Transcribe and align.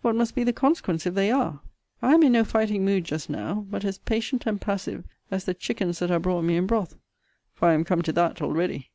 What 0.00 0.16
must 0.16 0.34
be 0.34 0.42
the 0.42 0.54
consequence 0.54 1.04
if 1.04 1.12
they 1.12 1.30
are? 1.30 1.60
I 2.00 2.14
am 2.14 2.22
in 2.22 2.32
no 2.32 2.44
fighting 2.44 2.82
mood 2.86 3.04
just 3.04 3.28
now: 3.28 3.66
but 3.68 3.84
as 3.84 3.98
patient 3.98 4.46
and 4.46 4.58
passive 4.58 5.04
as 5.30 5.44
the 5.44 5.52
chickens 5.52 5.98
that 5.98 6.10
are 6.10 6.18
brought 6.18 6.44
me 6.44 6.56
in 6.56 6.66
broth 6.66 6.96
for 7.52 7.68
I 7.68 7.74
am 7.74 7.84
come 7.84 8.00
to 8.00 8.12
that 8.14 8.40
already. 8.40 8.90